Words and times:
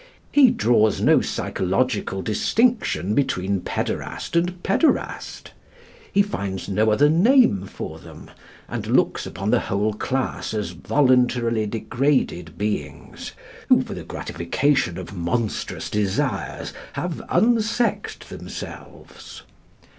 He 0.31 0.49
draws 0.49 0.99
no 0.99 1.21
psychological 1.21 2.23
distinction 2.23 3.13
between 3.13 3.61
pæderast 3.61 4.35
and 4.35 4.63
pæderast. 4.63 5.49
He 6.11 6.23
finds 6.23 6.67
no 6.67 6.89
other 6.89 7.07
name 7.07 7.67
for 7.67 7.99
them, 7.99 8.31
and 8.67 8.87
looks 8.87 9.27
upon 9.27 9.51
the 9.51 9.59
whole 9.59 9.93
class 9.93 10.55
as 10.55 10.71
voluntarily 10.71 11.67
degraded 11.67 12.57
beings 12.57 13.33
who, 13.69 13.83
for 13.83 13.93
the 13.93 14.03
gratification 14.03 14.97
of 14.97 15.13
monstrous 15.13 15.87
desires, 15.87 16.73
have 16.93 17.21
unsexed 17.29 18.27
themselves. 18.31 19.43